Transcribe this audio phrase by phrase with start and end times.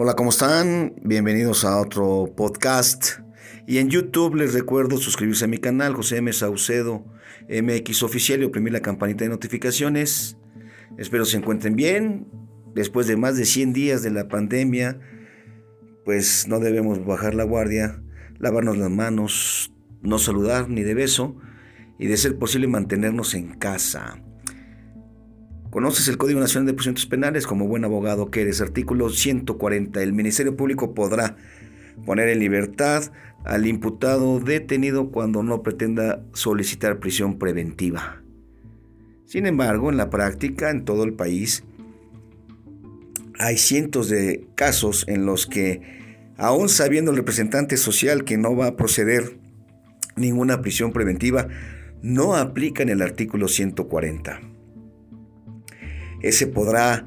[0.00, 0.94] Hola, ¿cómo están?
[1.02, 3.18] Bienvenidos a otro podcast.
[3.66, 6.32] Y en YouTube les recuerdo suscribirse a mi canal, José M.
[6.32, 7.04] Saucedo
[7.48, 10.36] MX Oficial y oprimir la campanita de notificaciones.
[10.98, 12.28] Espero se encuentren bien.
[12.76, 15.00] Después de más de 100 días de la pandemia,
[16.04, 18.00] pues no debemos bajar la guardia,
[18.38, 21.34] lavarnos las manos, no saludar ni de beso
[21.98, 24.22] y de ser posible mantenernos en casa.
[25.70, 28.62] Conoces el Código Nacional de Procedimientos Penales como buen abogado que eres.
[28.62, 30.02] Artículo 140.
[30.02, 31.36] El Ministerio Público podrá
[32.06, 33.12] poner en libertad
[33.44, 38.22] al imputado detenido cuando no pretenda solicitar prisión preventiva.
[39.26, 41.64] Sin embargo, en la práctica, en todo el país,
[43.38, 45.82] hay cientos de casos en los que,
[46.38, 49.38] aún sabiendo el representante social que no va a proceder
[50.16, 51.46] ninguna prisión preventiva,
[52.00, 54.47] no aplican el artículo 140
[56.22, 57.04] ese podrá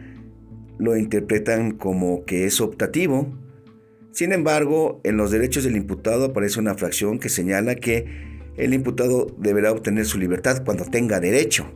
[0.77, 3.31] lo interpretan como que es optativo.
[4.11, 8.05] Sin embargo, en los derechos del imputado aparece una fracción que señala que
[8.58, 11.71] el imputado deberá obtener su libertad cuando tenga derecho.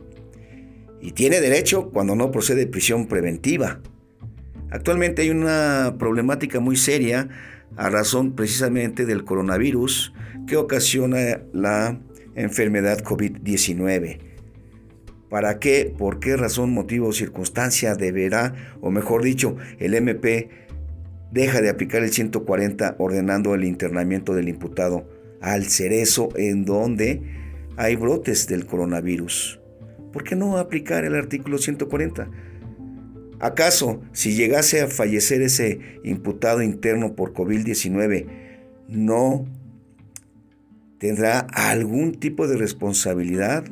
[1.00, 3.80] Y tiene derecho cuando no procede prisión preventiva.
[4.70, 7.28] Actualmente hay una problemática muy seria
[7.76, 10.12] a razón precisamente del coronavirus
[10.46, 12.00] que ocasiona la
[12.34, 14.18] enfermedad COVID-19.
[15.28, 15.92] ¿Para qué?
[15.96, 20.48] ¿Por qué razón, motivo o circunstancia deberá, o mejor dicho, el MP
[21.32, 25.08] deja de aplicar el 140 ordenando el internamiento del imputado
[25.40, 27.22] al cerezo en donde
[27.76, 29.60] hay brotes del coronavirus?
[30.12, 32.30] ¿Por qué no aplicar el artículo 140?
[33.38, 38.26] ¿Acaso si llegase a fallecer ese imputado interno por COVID-19,
[38.88, 39.44] no
[40.98, 43.64] tendrá algún tipo de responsabilidad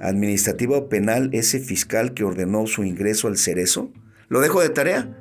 [0.00, 3.92] administrativa o penal ese fiscal que ordenó su ingreso al cerezo?
[4.28, 5.16] Lo dejo de tarea.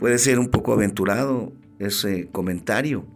[0.00, 3.06] Puede ser un poco aventurado ese comentario,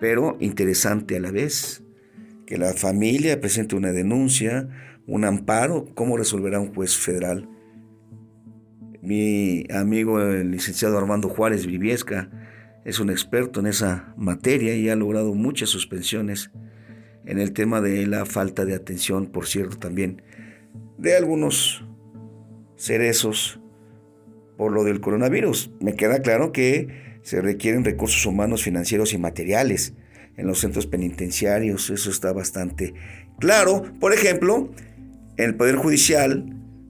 [0.00, 1.82] pero interesante a la vez.
[2.46, 4.68] Que la familia presente una denuncia,
[5.06, 7.46] un amparo, ¿cómo resolverá un juez federal?
[9.02, 12.30] Mi amigo el licenciado Armando Juárez Viviesca
[12.84, 16.50] es un experto en esa materia y ha logrado muchas suspensiones
[17.28, 20.22] en el tema de la falta de atención, por cierto, también
[20.96, 21.84] de algunos
[22.76, 23.60] cerezos
[24.56, 25.70] por lo del coronavirus.
[25.78, 26.88] Me queda claro que
[27.22, 29.92] se requieren recursos humanos, financieros y materiales
[30.38, 32.94] en los centros penitenciarios, eso está bastante
[33.38, 33.84] claro.
[34.00, 34.70] Por ejemplo,
[35.36, 36.46] el Poder Judicial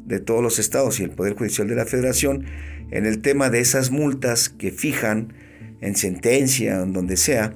[0.07, 2.45] de todos los estados y el Poder Judicial de la Federación,
[2.93, 5.33] en el tema de esas multas que fijan
[5.81, 7.55] en sentencia, en donde sea,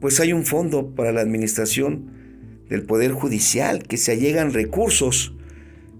[0.00, 2.10] pues hay un fondo para la administración
[2.68, 5.34] del Poder Judicial, que se allegan recursos,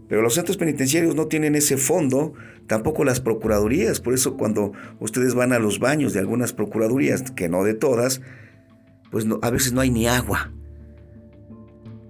[0.08, 2.34] pero los centros penitenciarios no tienen ese fondo,
[2.66, 7.48] tampoco las procuradurías, por eso cuando ustedes van a los baños de algunas procuradurías, que
[7.48, 8.20] no de todas,
[9.10, 10.52] pues a veces no hay ni agua.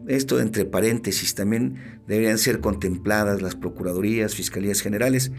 [0.08, 5.32] Esto entre paréntesis, también deberían ser contempladas las procuradurías, fiscalías generales,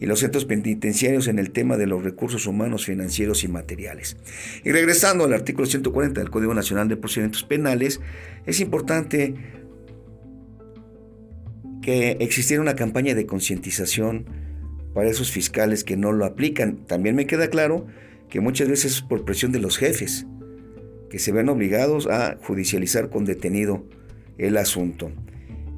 [0.00, 4.16] y los centros penitenciarios en el tema de los recursos humanos, financieros y materiales.
[4.64, 8.00] Y regresando al artículo 140 del Código Nacional de Procedimientos Penales,
[8.46, 9.34] es importante
[11.80, 14.24] que existiera una campaña de concientización
[14.94, 16.86] para esos fiscales que no lo aplican.
[16.86, 17.86] También me queda claro
[18.30, 20.26] que muchas veces es por presión de los jefes,
[21.10, 23.86] que se ven obligados a judicializar con detenido
[24.38, 25.12] el asunto.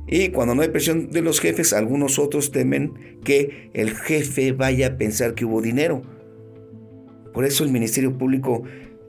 [0.06, 4.86] Y cuando no hay presión de los jefes, algunos otros temen que el jefe vaya
[4.88, 6.02] a pensar que hubo dinero.
[7.32, 8.62] Por eso el Ministerio Público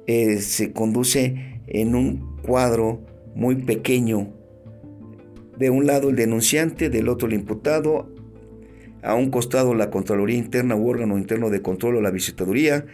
[0.08, 3.06] eh, se conduce en un cuadro
[3.36, 4.34] muy pequeño.
[5.58, 8.12] De un lado el denunciante, del otro el imputado,
[9.04, 12.86] a un costado la Contraloría Interna u órgano interno de control o la visitaduría,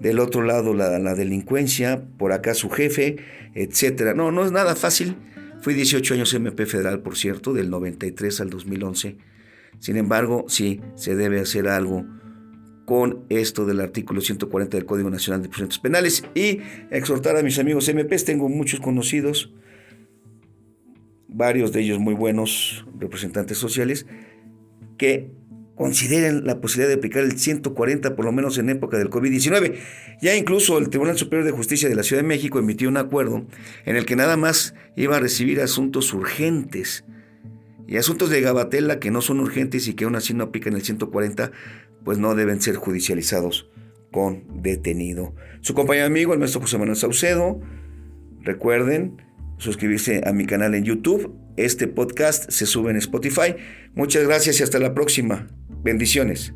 [0.00, 3.16] del otro lado la, la delincuencia, por acá su jefe,
[3.54, 4.14] etc.
[4.16, 5.16] No, no es nada fácil
[5.64, 9.16] Fui 18 años MP federal, por cierto, del 93 al 2011.
[9.78, 12.04] Sin embargo, sí, se debe hacer algo
[12.84, 16.60] con esto del artículo 140 del Código Nacional de Procedimientos Penales y
[16.90, 19.54] exhortar a mis amigos MPs, tengo muchos conocidos,
[21.28, 24.04] varios de ellos muy buenos representantes sociales,
[24.98, 25.30] que
[25.74, 29.74] consideren la posibilidad de aplicar el 140 por lo menos en época del COVID-19.
[30.20, 33.46] Ya incluso el Tribunal Superior de Justicia de la Ciudad de México emitió un acuerdo
[33.84, 37.04] en el que nada más iba a recibir asuntos urgentes
[37.86, 40.82] y asuntos de gabatela que no son urgentes y que aún así no aplican el
[40.82, 41.50] 140,
[42.04, 43.68] pues no deben ser judicializados
[44.10, 45.34] con detenido.
[45.60, 47.60] Su compañero amigo, el maestro José Manuel Saucedo,
[48.42, 49.20] recuerden
[49.58, 51.34] suscribirse a mi canal en YouTube.
[51.56, 53.56] Este podcast se sube en Spotify.
[53.94, 55.48] Muchas gracias y hasta la próxima.
[55.84, 56.54] Bendiciones.